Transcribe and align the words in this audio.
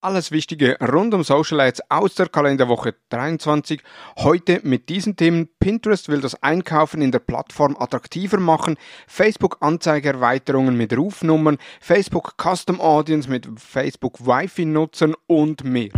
Alles 0.00 0.30
Wichtige 0.30 0.76
rund 0.80 1.12
um 1.12 1.24
Social 1.24 1.58
Ads 1.58 1.80
aus 1.88 2.14
der 2.14 2.28
Kalenderwoche 2.28 2.94
23. 3.08 3.82
Heute 4.18 4.60
mit 4.62 4.88
diesen 4.88 5.16
Themen. 5.16 5.48
Pinterest 5.58 6.08
will 6.08 6.20
das 6.20 6.40
Einkaufen 6.40 7.02
in 7.02 7.10
der 7.10 7.18
Plattform 7.18 7.76
attraktiver 7.76 8.38
machen. 8.38 8.76
Facebook 9.08 9.56
Anzeigerweiterungen 9.58 10.76
mit 10.76 10.96
Rufnummern. 10.96 11.58
Facebook 11.80 12.34
Custom 12.40 12.80
Audience 12.80 13.28
mit 13.28 13.48
Facebook 13.56 14.24
Wi-Fi 14.24 14.66
Nutzern 14.66 15.16
und 15.26 15.64
mehr. 15.64 15.90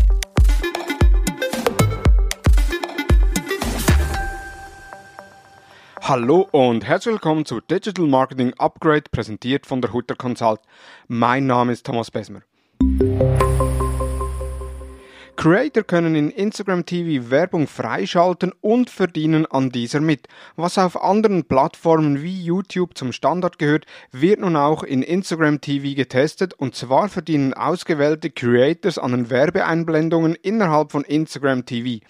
Hallo 6.00 6.48
und 6.52 6.86
herzlich 6.86 7.12
willkommen 7.12 7.44
zu 7.44 7.60
Digital 7.60 8.06
Marketing 8.06 8.54
Upgrade, 8.54 9.04
präsentiert 9.12 9.66
von 9.66 9.82
der 9.82 9.92
Hutter 9.92 10.14
Consult. 10.14 10.60
Mein 11.06 11.46
Name 11.46 11.72
ist 11.72 11.84
Thomas 11.84 12.10
Besmer. 12.10 12.40
Creator 15.40 15.84
können 15.84 16.16
in 16.16 16.28
Instagram 16.28 16.84
TV 16.84 17.30
Werbung 17.30 17.66
freischalten 17.66 18.52
und 18.60 18.90
verdienen 18.90 19.46
an 19.46 19.70
dieser 19.70 20.00
mit. 20.00 20.28
Was 20.54 20.76
auf 20.76 21.02
anderen 21.02 21.44
Plattformen 21.44 22.22
wie 22.22 22.42
YouTube 22.42 22.90
zum 22.94 23.10
Standard 23.10 23.58
gehört, 23.58 23.86
wird 24.12 24.40
nun 24.40 24.54
auch 24.54 24.82
in 24.82 25.00
Instagram 25.00 25.62
TV 25.62 25.96
getestet 25.96 26.52
und 26.52 26.74
zwar 26.74 27.08
verdienen 27.08 27.54
ausgewählte 27.54 28.28
Creators 28.28 28.98
an 28.98 29.12
den 29.12 29.30
Werbeeinblendungen 29.30 30.34
innerhalb 30.34 30.92
von 30.92 31.04
Instagram 31.04 31.64
TV. 31.64 32.04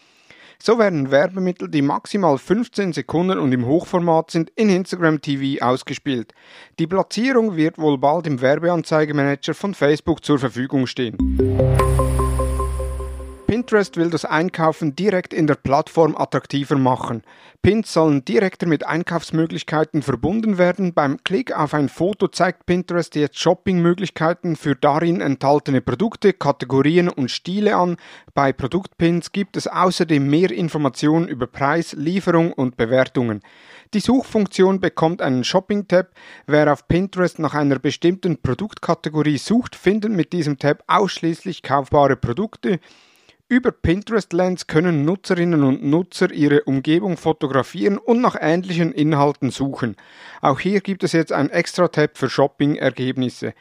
So 0.61 0.81
werden 0.81 1.13
Werbemittel, 1.13 1.69
die 1.69 1.83
maximal 1.83 2.37
15 2.37 2.93
Sekunden 2.93 3.39
und 3.39 3.53
im 3.53 3.65
Hochformat 3.65 4.33
sind, 4.33 4.51
in 4.57 4.69
Instagram 4.71 5.23
TV 5.23 5.65
ausgespielt. 5.65 6.35
Die 6.81 6.89
Platzierung 6.89 7.55
wird 7.55 7.79
wohl 7.79 7.97
bald 7.97 8.27
im 8.27 8.41
Werbeanzeigemanager 8.41 9.55
von 9.55 9.73
Facebook 9.73 10.25
zur 10.25 10.41
Verfügung 10.41 10.89
stehen. 10.89 11.17
Pinterest 13.71 13.97
will 13.97 14.11
das 14.11 14.25
Einkaufen 14.25 14.97
direkt 14.97 15.33
in 15.33 15.47
der 15.47 15.55
Plattform 15.55 16.17
attraktiver 16.17 16.77
machen. 16.77 17.23
Pins 17.63 17.93
sollen 17.93 18.25
direkter 18.25 18.67
mit 18.67 18.85
Einkaufsmöglichkeiten 18.85 20.03
verbunden 20.03 20.59
werden. 20.59 20.93
Beim 20.93 21.23
Klick 21.23 21.57
auf 21.57 21.73
ein 21.73 21.89
Foto 21.89 22.27
zeigt 22.27 22.67
Pinterest 22.67 23.15
jetzt 23.15 23.39
Shoppingmöglichkeiten 23.39 24.57
für 24.57 24.75
darin 24.75 25.21
enthaltene 25.21 25.81
Produkte, 25.81 26.33
Kategorien 26.33 27.09
und 27.09 27.31
Stile 27.31 27.77
an. 27.77 27.97
Bei 28.35 28.53
Produktpins 28.53 29.31
gibt 29.31 29.57
es 29.57 29.69
außerdem 29.69 30.29
mehr 30.29 30.51
Informationen 30.51 31.29
über 31.29 31.47
Preis, 31.47 31.93
Lieferung 31.93 32.53
und 32.53 32.77
Bewertungen. 32.77 33.41
Die 33.95 34.01
Suchfunktion 34.01 34.81
bekommt 34.81 35.23
einen 35.23 35.45
Shopping-Tab. 35.45 36.09
Wer 36.49 36.73
auf 36.73 36.89
Pinterest 36.89 37.39
nach 37.39 37.55
einer 37.55 37.79
bestimmten 37.79 38.43
Produktkategorie 38.43 39.39
sucht, 39.39 39.77
findet 39.77 40.11
mit 40.11 40.33
diesem 40.33 40.59
Tab 40.59 40.83
ausschließlich 40.89 41.63
kaufbare 41.63 42.17
Produkte. 42.17 42.81
Über 43.51 43.73
Pinterest 43.73 44.33
Lens 44.33 44.69
können 44.69 45.05
Nutzerinnen 45.05 45.65
und 45.65 45.83
Nutzer 45.83 46.31
ihre 46.31 46.63
Umgebung 46.63 47.17
fotografieren 47.17 47.99
und 47.99 48.21
nach 48.21 48.37
ähnlichen 48.41 48.93
Inhalten 48.93 49.51
suchen. 49.51 49.97
Auch 50.41 50.61
hier 50.61 50.81
gibt 50.81 51.03
es 51.03 51.11
jetzt 51.11 51.33
ein 51.33 51.51
Extra-Tab 51.51 52.17
für 52.17 52.31
Shopping-Ergebnisse. 52.31 53.55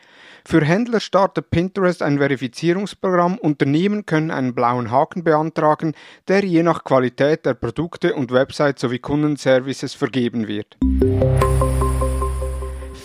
Für 0.46 0.64
Händler 0.64 1.00
startet 1.00 1.50
Pinterest 1.50 2.04
ein 2.04 2.20
Verifizierungsprogramm. 2.20 3.40
Unternehmen 3.40 4.06
können 4.06 4.30
einen 4.30 4.54
blauen 4.54 4.92
Haken 4.92 5.24
beantragen, 5.24 5.96
der 6.28 6.46
je 6.46 6.62
nach 6.62 6.84
Qualität 6.84 7.48
der 7.48 7.56
Produkte 7.56 8.14
und 8.14 8.32
Website 8.32 8.78
sowie 8.78 9.00
Kundenservices 9.00 9.96
vergeben 9.96 10.48
wird. 10.48 10.78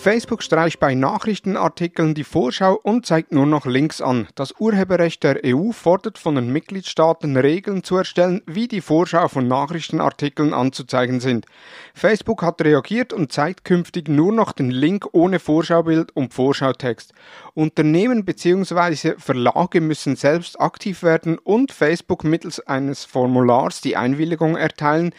Facebook 0.05 0.43
streicht 0.43 0.79
bei 0.79 0.93
Nachrichtenartikeln 0.93 2.13
die 2.13 2.23
Vorschau 2.23 2.75
und 2.75 3.07
zeigt 3.07 3.31
nur 3.31 3.47
noch 3.47 3.65
Links 3.65 4.01
an. 4.01 4.27
Das 4.35 4.53
Urheberrecht 4.59 5.23
der 5.23 5.39
EU 5.43 5.71
fordert 5.71 6.19
von 6.19 6.35
den 6.35 6.53
Mitgliedstaaten 6.53 7.35
Regeln 7.35 7.83
zu 7.83 7.97
erstellen, 7.97 8.43
wie 8.45 8.67
die 8.67 8.81
Vorschau 8.81 9.27
von 9.29 9.47
Nachrichtenartikeln 9.47 10.53
anzuzeigen 10.53 11.21
sind. 11.21 11.47
Facebook 11.95 12.43
hat 12.43 12.61
reagiert 12.61 13.13
und 13.13 13.31
zeigt 13.31 13.65
künftig 13.65 14.07
nur 14.07 14.31
noch 14.31 14.51
den 14.51 14.69
Link 14.69 15.07
ohne 15.11 15.39
Vorschaubild 15.39 16.15
und 16.15 16.35
Vorschautext. 16.35 17.11
Unternehmen 17.55 18.25
bzw. 18.25 19.15
Verlage 19.17 19.81
müssen 19.81 20.15
selbst 20.15 20.61
aktiv 20.61 21.01
werden 21.01 21.39
und 21.39 21.71
Facebook 21.71 22.23
mittels 22.23 22.59
eines 22.59 23.05
Formulars 23.05 23.81
die 23.81 23.97
Einwilligung 23.97 24.55
erteilen, 24.55 25.15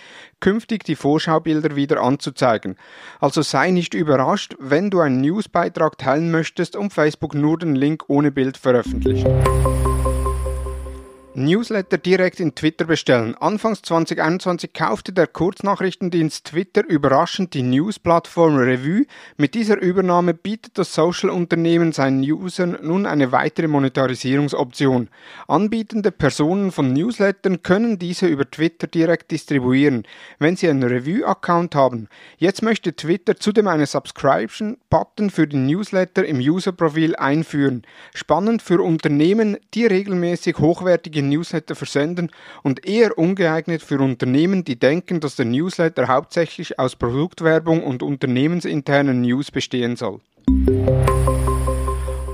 künftig 0.46 0.84
die 0.84 0.94
Vorschaubilder 0.94 1.74
wieder 1.74 2.00
anzuzeigen. 2.00 2.76
Also 3.18 3.42
sei 3.42 3.72
nicht 3.72 3.94
überrascht, 3.94 4.54
wenn 4.60 4.90
du 4.90 5.00
einen 5.00 5.20
Newsbeitrag 5.20 5.98
teilen 5.98 6.30
möchtest 6.30 6.76
und 6.76 6.92
Facebook 6.92 7.34
nur 7.34 7.58
den 7.58 7.74
Link 7.74 8.04
ohne 8.06 8.30
Bild 8.30 8.56
veröffentlicht. 8.56 9.26
Newsletter 11.38 11.98
direkt 11.98 12.40
in 12.40 12.54
Twitter 12.54 12.86
bestellen. 12.86 13.34
Anfangs 13.34 13.82
2021 13.82 14.72
kaufte 14.72 15.12
der 15.12 15.26
Kurznachrichtendienst 15.26 16.46
Twitter 16.46 16.82
überraschend 16.88 17.52
die 17.52 17.62
News-Plattform 17.62 18.56
Revue. 18.56 19.04
Mit 19.36 19.54
dieser 19.54 19.76
Übernahme 19.78 20.32
bietet 20.32 20.78
das 20.78 20.94
Social-Unternehmen 20.94 21.92
seinen 21.92 22.22
Usern 22.22 22.78
nun 22.80 23.04
eine 23.04 23.32
weitere 23.32 23.68
Monetarisierungsoption. 23.68 25.10
Anbietende 25.46 26.10
Personen 26.10 26.72
von 26.72 26.94
Newslettern 26.94 27.62
können 27.62 27.98
diese 27.98 28.28
über 28.28 28.50
Twitter 28.50 28.86
direkt 28.86 29.30
distribuieren, 29.30 30.04
wenn 30.38 30.56
sie 30.56 30.70
einen 30.70 30.84
Revue-Account 30.84 31.74
haben. 31.74 32.08
Jetzt 32.38 32.62
möchte 32.62 32.96
Twitter 32.96 33.36
zudem 33.36 33.68
eine 33.68 33.84
Subscription-Button 33.84 35.28
für 35.28 35.46
die 35.46 35.58
Newsletter 35.58 36.24
im 36.24 36.38
User-Profil 36.38 37.14
einführen. 37.14 37.82
Spannend 38.14 38.62
für 38.62 38.80
Unternehmen, 38.80 39.58
die 39.74 39.84
regelmäßig 39.84 40.56
hochwertige 40.56 41.25
Newsletter 41.28 41.74
versenden 41.74 42.30
und 42.62 42.86
eher 42.86 43.18
ungeeignet 43.18 43.82
für 43.82 43.98
Unternehmen, 43.98 44.64
die 44.64 44.78
denken, 44.78 45.20
dass 45.20 45.36
der 45.36 45.46
Newsletter 45.46 46.08
hauptsächlich 46.08 46.78
aus 46.78 46.96
Produktwerbung 46.96 47.82
und 47.82 48.02
unternehmensinternen 48.02 49.20
News 49.20 49.50
bestehen 49.50 49.96
soll. 49.96 50.20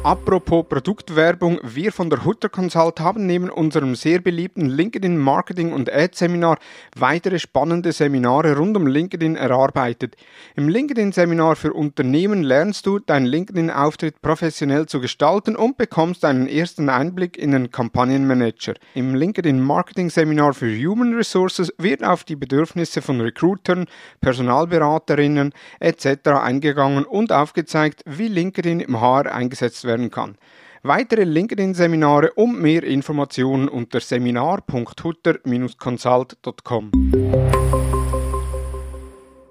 Apropos 0.04 0.66
Produktwerbung, 0.68 1.60
wir 1.62 1.92
von 1.92 2.10
der 2.10 2.24
Hutter 2.24 2.48
Consult 2.48 2.98
haben 2.98 3.24
neben 3.24 3.48
unserem 3.48 3.94
sehr 3.94 4.18
beliebten 4.18 4.68
LinkedIn 4.68 5.16
Marketing 5.16 5.72
und 5.72 5.92
Ad 5.92 6.16
Seminar 6.16 6.58
weitere 6.96 7.38
spannende 7.38 7.92
Seminare 7.92 8.56
rund 8.56 8.76
um 8.76 8.88
LinkedIn 8.88 9.36
erarbeitet. 9.36 10.16
Im 10.56 10.68
LinkedIn 10.68 11.12
Seminar 11.12 11.54
für 11.54 11.72
Unternehmen 11.72 12.42
lernst 12.42 12.84
du, 12.86 12.98
deinen 12.98 13.26
LinkedIn 13.26 13.70
Auftritt 13.70 14.20
professionell 14.22 14.86
zu 14.86 15.00
gestalten 15.00 15.54
und 15.54 15.76
bekommst 15.76 16.24
einen 16.24 16.48
ersten 16.48 16.88
Einblick 16.88 17.38
in 17.38 17.52
den 17.52 17.70
Kampagnenmanager. 17.70 18.74
Im 18.94 19.14
LinkedIn 19.14 19.60
Marketing 19.60 20.10
Seminar 20.10 20.52
für 20.52 20.76
Human 20.84 21.14
Resources 21.14 21.72
wird 21.78 22.02
auf 22.02 22.24
die 22.24 22.34
Bedürfnisse 22.34 23.02
von 23.02 23.20
Recruitern, 23.20 23.86
Personalberaterinnen 24.20 25.52
etc. 25.78 26.30
eingegangen 26.42 27.04
und 27.04 27.30
aufgezeigt, 27.30 28.02
wie 28.04 28.26
LinkedIn 28.26 28.80
im 28.80 29.00
HR 29.00 29.32
eingesetzt 29.32 29.84
wird 29.84 29.91
werden 29.92 30.10
kann. 30.10 30.36
Weitere 30.82 31.24
LinkedIn-Seminare 31.24 32.32
und 32.32 32.58
mehr 32.60 32.82
Informationen 32.82 33.68
unter 33.68 34.00
seminar.hutter-consult.com. 34.00 36.90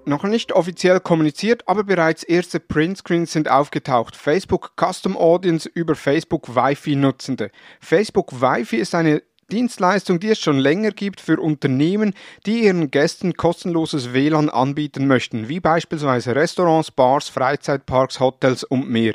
Noch 0.04 0.24
nicht 0.24 0.52
offiziell 0.52 0.98
kommuniziert, 1.00 1.66
aber 1.68 1.84
bereits 1.84 2.24
erste 2.24 2.60
Printscreens 2.60 3.32
sind 3.32 3.48
aufgetaucht. 3.48 4.16
Facebook 4.16 4.72
Custom 4.76 5.16
Audience 5.16 5.70
über 5.72 5.94
Facebook 5.94 6.56
Wi-Fi 6.56 6.96
Nutzende. 6.96 7.52
Facebook 7.80 8.42
Wi-Fi 8.42 8.78
ist 8.78 8.96
eine 8.96 9.22
Dienstleistung, 9.52 10.18
die 10.18 10.30
es 10.30 10.40
schon 10.40 10.58
länger 10.58 10.90
gibt 10.90 11.20
für 11.20 11.38
Unternehmen, 11.38 12.14
die 12.46 12.64
ihren 12.64 12.90
Gästen 12.90 13.34
kostenloses 13.34 14.12
WLAN 14.12 14.48
anbieten 14.48 15.06
möchten, 15.06 15.48
wie 15.48 15.60
beispielsweise 15.60 16.34
Restaurants, 16.34 16.90
Bars, 16.90 17.28
Freizeitparks, 17.28 18.18
Hotels 18.18 18.64
und 18.64 18.88
mehr. 18.88 19.12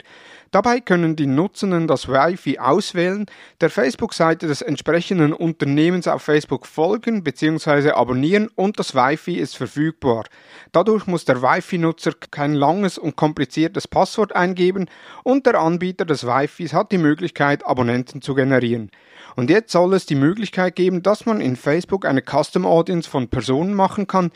Dabei 0.52 0.80
können 0.80 1.16
die 1.16 1.28
Nutzenden 1.28 1.88
das 1.88 2.08
Wi-Fi 2.08 2.59
auswählen, 2.59 3.25
der 3.62 3.69
Facebook-Seite 3.69 4.47
des 4.47 4.62
entsprechenden 4.62 5.33
Unternehmens 5.33 6.07
auf 6.07 6.21
Facebook 6.21 6.66
folgen 6.66 7.24
bzw. 7.24 7.92
abonnieren 7.92 8.48
und 8.56 8.80
das 8.80 8.95
Wi-Fi 8.95 9.36
ist 9.36 9.57
verfügbar. 9.57 10.25
Dadurch 10.71 11.07
muss 11.07 11.25
der 11.25 11.42
Wi-Fi-Nutzer 11.42 12.13
kein 12.31 12.54
langes 12.54 12.98
und 12.98 13.16
kompliziertes 13.16 13.88
Passwort 13.88 14.36
eingeben 14.36 14.89
und 15.24 15.45
der 15.45 15.60
Anbieter 15.60 16.06
des 16.06 16.25
Wi-Fis 16.25 16.74
hat 16.74 16.92
die 16.92 16.98
Möglichkeit, 16.98 17.66
Abonnenten 17.66 18.21
zu 18.21 18.36
generieren. 18.36 18.92
Und 19.36 19.50
jetzt 19.50 19.71
soll 19.71 19.94
es 19.94 20.06
die 20.06 20.16
Möglichkeit 20.16 20.75
geben, 20.75 21.04
dass 21.04 21.25
man 21.25 21.42
in 21.42 21.56
Facebook 21.56 22.06
eine 22.06 22.21
Custom 22.21 22.66
Audience 22.66 23.10
von 23.10 23.27
Personen 23.27 23.74
machen 23.74 24.07
kann, 24.07 24.31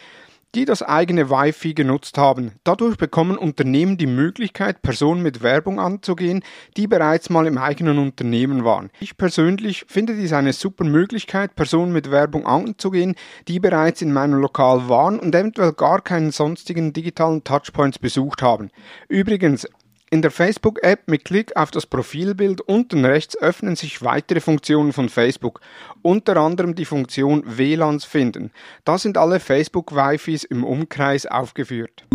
die 0.56 0.66
das 0.66 0.84
eigene 0.84 1.30
Wi-Fi 1.30 1.74
genutzt 1.74 2.18
haben. 2.18 2.54
Dadurch 2.64 2.98
bekommen 2.98 3.38
Unternehmen 3.38 3.98
die 3.98 4.08
Möglichkeit, 4.08 4.82
Personen 4.82 5.22
mit 5.22 5.42
Werbung 5.44 5.80
anzugehen, 5.80 6.44
die 6.78 6.88
bereits 6.88 7.30
mal 7.30 7.48
im 7.48 7.58
eigenen 7.58 7.98
Unternehmen 7.98 8.66
waren. 8.66 8.90
Ich 9.00 9.18
persönlich 9.18 9.86
finde 9.88 10.16
dies 10.16 10.34
eine 10.34 10.54
super 10.54 10.84
Möglichkeit, 10.84 11.56
Personen 11.56 11.94
mit 11.94 12.12
Werbung 12.12 12.46
anzugehen, 12.46 13.16
die 13.48 13.60
bereits 13.60 14.02
in 14.02 14.14
meinem 14.14 14.40
Lokal 14.40 14.90
waren 14.90 15.20
und 15.20 15.34
eventuell 15.34 15.74
gar 15.74 16.02
keinen 16.02 16.32
sonstigen 16.32 16.94
digitalen 16.94 17.44
Touchpoints 17.44 18.00
besucht 18.00 18.42
haben. 18.42 18.70
Übrigens, 19.08 19.68
In 20.14 20.22
der 20.22 20.30
Facebook-App 20.30 21.08
mit 21.08 21.24
Klick 21.24 21.56
auf 21.56 21.72
das 21.72 21.86
Profilbild 21.86 22.60
unten 22.60 23.06
rechts 23.06 23.38
öffnen 23.38 23.78
sich 23.78 24.04
weitere 24.04 24.42
Funktionen 24.42 24.92
von 24.92 25.08
Facebook, 25.08 25.62
unter 26.02 26.36
anderem 26.36 26.76
die 26.76 26.84
Funktion 26.84 27.44
WLANs 27.46 28.04
finden. 28.04 28.52
Da 28.84 28.98
sind 28.98 29.18
alle 29.18 29.40
Facebook-Wifis 29.40 30.44
im 30.44 30.66
Umkreis 30.66 31.28
aufgeführt. 31.28 32.06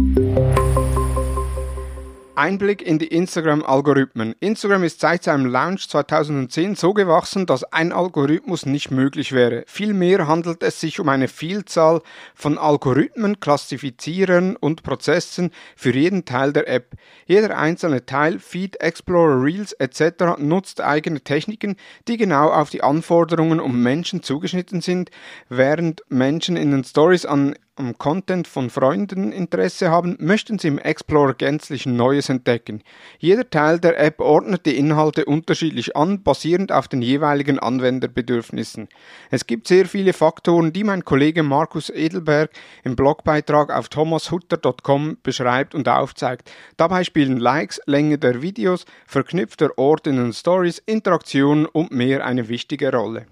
Einblick 2.36 2.82
in 2.82 2.98
die 2.98 3.06
Instagram-Algorithmen. 3.06 4.34
Instagram 4.40 4.84
ist 4.84 5.00
seit 5.00 5.24
seinem 5.24 5.46
Launch 5.46 5.88
2010 5.88 6.74
so 6.74 6.92
gewachsen, 6.92 7.46
dass 7.46 7.64
ein 7.72 7.92
Algorithmus 7.92 8.66
nicht 8.66 8.90
möglich 8.90 9.32
wäre. 9.32 9.64
Vielmehr 9.66 10.28
handelt 10.28 10.62
es 10.62 10.80
sich 10.80 11.00
um 11.00 11.08
eine 11.08 11.28
Vielzahl 11.28 12.02
von 12.34 12.58
Algorithmen, 12.58 13.40
Klassifizierern 13.40 14.56
und 14.56 14.82
Prozessen 14.82 15.50
für 15.76 15.94
jeden 15.94 16.26
Teil 16.26 16.52
der 16.52 16.68
App. 16.68 16.94
Jeder 17.26 17.56
einzelne 17.56 18.04
Teil, 18.04 18.38
Feed, 18.38 18.80
Explorer, 18.80 19.42
Reels 19.42 19.72
etc. 19.72 20.38
nutzt 20.38 20.80
eigene 20.80 21.22
Techniken, 21.22 21.76
die 22.06 22.18
genau 22.18 22.50
auf 22.50 22.70
die 22.70 22.82
Anforderungen 22.82 23.60
um 23.60 23.82
Menschen 23.82 24.22
zugeschnitten 24.22 24.82
sind, 24.82 25.10
während 25.48 26.02
Menschen 26.08 26.56
in 26.56 26.70
den 26.70 26.84
Stories 26.84 27.24
an 27.24 27.54
am 27.76 27.98
Content 27.98 28.48
von 28.48 28.70
Freunden 28.70 29.32
Interesse 29.32 29.90
haben, 29.90 30.16
möchten 30.18 30.58
Sie 30.58 30.68
im 30.68 30.78
Explorer 30.78 31.34
gänzlich 31.34 31.86
Neues 31.86 32.28
entdecken. 32.28 32.82
Jeder 33.18 33.48
Teil 33.48 33.78
der 33.78 33.98
App 33.98 34.20
ordnet 34.20 34.66
die 34.66 34.76
Inhalte 34.76 35.26
unterschiedlich 35.26 35.96
an, 35.96 36.22
basierend 36.22 36.72
auf 36.72 36.88
den 36.88 37.02
jeweiligen 37.02 37.58
Anwenderbedürfnissen. 37.58 38.88
Es 39.30 39.46
gibt 39.46 39.68
sehr 39.68 39.86
viele 39.86 40.12
Faktoren, 40.12 40.72
die 40.72 40.84
mein 40.84 41.04
Kollege 41.04 41.42
Markus 41.42 41.90
Edelberg 41.90 42.50
im 42.82 42.96
Blogbeitrag 42.96 43.70
auf 43.70 43.88
thomashutter.com 43.88 45.18
beschreibt 45.22 45.74
und 45.74 45.88
aufzeigt. 45.88 46.50
Dabei 46.76 47.04
spielen 47.04 47.36
Likes, 47.36 47.80
Länge 47.86 48.18
der 48.18 48.42
Videos, 48.42 48.86
verknüpfter 49.06 49.76
Ort 49.76 50.06
in 50.06 50.16
den 50.16 50.32
Stories, 50.32 50.82
Interaktion 50.86 51.66
und 51.66 51.92
mehr 51.92 52.24
eine 52.24 52.48
wichtige 52.48 52.90
Rolle. 52.90 53.26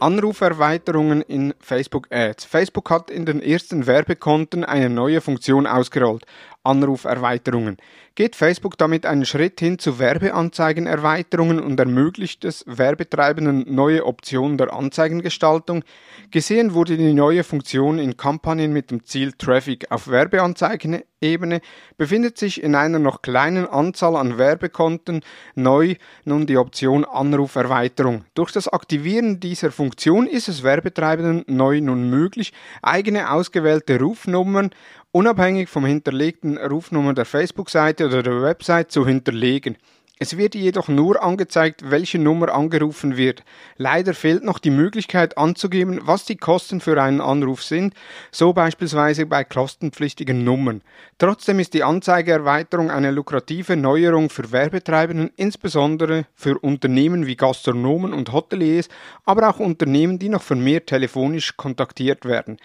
Anruferweiterungen 0.00 1.22
in 1.22 1.54
Facebook 1.58 2.06
Ads. 2.12 2.44
Facebook 2.44 2.88
hat 2.88 3.10
in 3.10 3.26
den 3.26 3.42
ersten 3.42 3.86
Werbekonten 3.88 4.64
eine 4.64 4.88
neue 4.88 5.20
Funktion 5.20 5.66
ausgerollt. 5.66 6.24
Anruferweiterungen. 6.62 7.78
Geht 8.18 8.34
Facebook 8.34 8.76
damit 8.76 9.06
einen 9.06 9.24
Schritt 9.24 9.60
hin 9.60 9.78
zu 9.78 10.00
Werbeanzeigenerweiterungen 10.00 11.60
und 11.60 11.78
ermöglicht 11.78 12.44
es 12.44 12.64
Werbetreibenden 12.66 13.72
neue 13.72 14.04
Optionen 14.04 14.58
der 14.58 14.72
Anzeigengestaltung? 14.72 15.84
Gesehen 16.32 16.74
wurde 16.74 16.96
die 16.96 17.14
neue 17.14 17.44
Funktion 17.44 18.00
in 18.00 18.16
Kampagnen 18.16 18.72
mit 18.72 18.90
dem 18.90 19.04
Ziel 19.04 19.34
Traffic 19.38 19.92
auf 19.92 20.08
Werbeanzeigenebene, 20.08 21.60
befindet 21.96 22.38
sich 22.38 22.60
in 22.60 22.74
einer 22.74 22.98
noch 22.98 23.22
kleinen 23.22 23.68
Anzahl 23.68 24.16
an 24.16 24.36
Werbekonten 24.36 25.20
neu 25.54 25.94
nun 26.24 26.48
die 26.48 26.56
Option 26.56 27.04
Anruferweiterung. 27.04 28.24
Durch 28.34 28.50
das 28.50 28.66
Aktivieren 28.66 29.38
dieser 29.38 29.70
Funktion 29.70 30.26
ist 30.26 30.48
es 30.48 30.64
Werbetreibenden 30.64 31.44
neu 31.46 31.80
nun 31.80 32.10
möglich, 32.10 32.52
eigene 32.82 33.30
ausgewählte 33.30 34.00
Rufnummern 34.00 34.70
unabhängig 35.12 35.68
vom 35.68 35.86
hinterlegten 35.86 36.58
Rufnummer 36.58 37.14
der 37.14 37.24
Facebook-Seite 37.24 38.07
oder 38.08 38.22
der 38.22 38.42
Website 38.42 38.90
zu 38.90 39.06
hinterlegen. 39.06 39.76
Es 40.20 40.36
wird 40.36 40.56
jedoch 40.56 40.88
nur 40.88 41.22
angezeigt, 41.22 41.90
welche 41.90 42.18
Nummer 42.18 42.52
angerufen 42.52 43.16
wird. 43.16 43.44
Leider 43.76 44.14
fehlt 44.14 44.42
noch 44.42 44.58
die 44.58 44.70
Möglichkeit 44.70 45.38
anzugeben, 45.38 46.00
was 46.02 46.24
die 46.24 46.36
Kosten 46.36 46.80
für 46.80 47.00
einen 47.00 47.20
Anruf 47.20 47.62
sind, 47.62 47.94
so 48.32 48.52
beispielsweise 48.52 49.26
bei 49.26 49.44
kostenpflichtigen 49.44 50.42
Nummern. 50.42 50.82
Trotzdem 51.18 51.60
ist 51.60 51.72
die 51.72 51.84
Anzeigeerweiterung 51.84 52.90
eine 52.90 53.12
lukrative 53.12 53.76
Neuerung 53.76 54.28
für 54.28 54.50
Werbetreibenden, 54.50 55.30
insbesondere 55.36 56.26
für 56.34 56.58
Unternehmen 56.58 57.28
wie 57.28 57.36
Gastronomen 57.36 58.12
und 58.12 58.32
Hoteliers, 58.32 58.88
aber 59.24 59.48
auch 59.48 59.60
Unternehmen, 59.60 60.18
die 60.18 60.30
noch 60.30 60.42
vermehrt 60.42 60.88
telefonisch 60.88 61.56
kontaktiert 61.56 62.24
werden. 62.24 62.58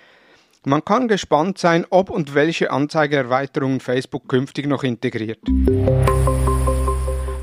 Man 0.66 0.86
kann 0.86 1.10
gespannt 1.10 1.58
sein, 1.58 1.86
ob 1.90 2.10
und 2.10 2.36
welche 2.36 2.72
Anzeigeerweiterungen 2.72 3.82
Facebook 3.82 4.30
künftig 4.30 4.66
noch 4.66 4.84
integriert. 4.84 5.40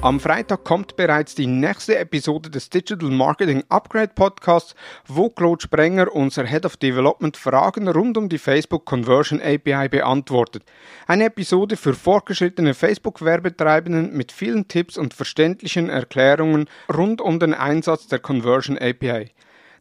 Am 0.00 0.18
Freitag 0.18 0.64
kommt 0.64 0.96
bereits 0.96 1.34
die 1.34 1.46
nächste 1.46 1.98
Episode 1.98 2.48
des 2.48 2.70
Digital 2.70 3.10
Marketing 3.10 3.62
Upgrade 3.68 4.12
Podcasts, 4.14 4.74
wo 5.06 5.28
Claude 5.28 5.60
Sprenger, 5.60 6.10
unser 6.14 6.46
Head 6.46 6.64
of 6.64 6.78
Development, 6.78 7.36
Fragen 7.36 7.86
rund 7.86 8.16
um 8.16 8.30
die 8.30 8.38
Facebook 8.38 8.86
Conversion 8.86 9.42
API 9.42 9.90
beantwortet. 9.90 10.62
Eine 11.06 11.24
Episode 11.26 11.76
für 11.76 11.92
fortgeschrittene 11.92 12.72
Facebook-Werbetreibenden 12.72 14.16
mit 14.16 14.32
vielen 14.32 14.68
Tipps 14.68 14.96
und 14.96 15.12
verständlichen 15.12 15.90
Erklärungen 15.90 16.70
rund 16.90 17.20
um 17.20 17.38
den 17.38 17.52
Einsatz 17.52 18.06
der 18.06 18.20
Conversion 18.20 18.78
API. 18.78 19.32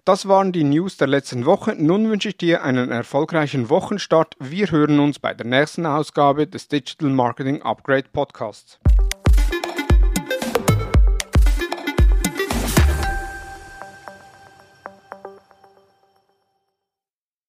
Das 0.10 0.28
waren 0.28 0.52
die 0.52 0.64
News 0.64 0.98
der 0.98 1.06
letzten 1.06 1.46
Woche. 1.46 1.76
Nun 1.78 2.10
wünsche 2.10 2.30
ich 2.30 2.38
dir 2.38 2.64
einen 2.64 2.90
erfolgreichen 2.90 3.70
Wochenstart. 3.70 4.36
Wir 4.40 4.72
hören 4.72 5.00
uns 5.00 5.20
bei 5.20 5.36
der 5.36 5.46
nächsten 5.46 5.86
Ausgabe 5.86 6.48
des 6.48 6.68
Digital 6.68 7.12
Marketing 7.12 7.62
Upgrade 7.62 8.08
Podcasts. 8.12 8.80